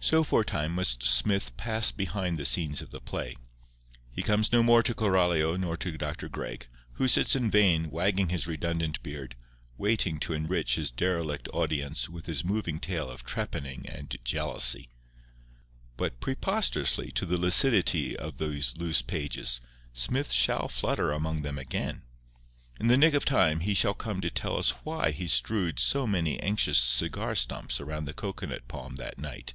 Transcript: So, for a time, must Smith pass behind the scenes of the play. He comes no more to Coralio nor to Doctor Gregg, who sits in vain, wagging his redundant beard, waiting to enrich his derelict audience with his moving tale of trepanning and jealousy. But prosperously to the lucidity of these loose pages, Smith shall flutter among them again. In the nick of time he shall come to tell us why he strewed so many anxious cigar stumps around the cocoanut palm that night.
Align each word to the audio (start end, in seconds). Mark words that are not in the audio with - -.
So, 0.00 0.24
for 0.24 0.40
a 0.40 0.44
time, 0.44 0.72
must 0.76 1.02
Smith 1.02 1.54
pass 1.58 1.90
behind 1.90 2.38
the 2.38 2.46
scenes 2.46 2.80
of 2.80 2.90
the 2.90 3.00
play. 3.00 3.36
He 4.10 4.22
comes 4.22 4.52
no 4.52 4.62
more 4.62 4.82
to 4.84 4.94
Coralio 4.94 5.58
nor 5.58 5.76
to 5.78 5.98
Doctor 5.98 6.28
Gregg, 6.30 6.66
who 6.94 7.08
sits 7.08 7.36
in 7.36 7.50
vain, 7.50 7.90
wagging 7.90 8.30
his 8.30 8.46
redundant 8.46 9.02
beard, 9.02 9.34
waiting 9.76 10.18
to 10.20 10.32
enrich 10.32 10.76
his 10.76 10.90
derelict 10.90 11.46
audience 11.52 12.08
with 12.08 12.24
his 12.24 12.42
moving 12.44 12.80
tale 12.80 13.10
of 13.10 13.22
trepanning 13.24 13.86
and 13.86 14.16
jealousy. 14.24 14.88
But 15.98 16.20
prosperously 16.20 17.10
to 17.10 17.26
the 17.26 17.36
lucidity 17.36 18.16
of 18.16 18.38
these 18.38 18.76
loose 18.78 19.02
pages, 19.02 19.60
Smith 19.92 20.32
shall 20.32 20.68
flutter 20.68 21.12
among 21.12 21.42
them 21.42 21.58
again. 21.58 22.02
In 22.80 22.88
the 22.88 22.96
nick 22.96 23.12
of 23.12 23.26
time 23.26 23.60
he 23.60 23.74
shall 23.74 23.94
come 23.94 24.22
to 24.22 24.30
tell 24.30 24.58
us 24.58 24.70
why 24.84 25.10
he 25.10 25.28
strewed 25.28 25.78
so 25.78 26.06
many 26.06 26.40
anxious 26.40 26.78
cigar 26.78 27.34
stumps 27.34 27.78
around 27.78 28.06
the 28.06 28.14
cocoanut 28.14 28.68
palm 28.68 28.96
that 28.96 29.18
night. 29.18 29.52